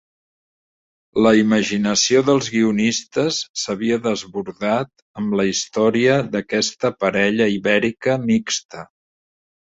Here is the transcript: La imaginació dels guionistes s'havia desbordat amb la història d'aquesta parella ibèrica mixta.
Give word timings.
La 1.25 1.31
imaginació 1.39 2.21
dels 2.29 2.47
guionistes 2.53 3.41
s'havia 3.63 3.99
desbordat 4.05 4.89
amb 5.23 5.35
la 5.41 5.45
història 5.49 6.15
d'aquesta 6.37 6.91
parella 7.05 7.47
ibèrica 7.57 8.17
mixta. 8.25 8.83